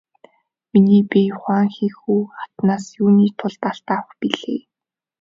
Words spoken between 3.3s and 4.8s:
тулд алт авах билээ?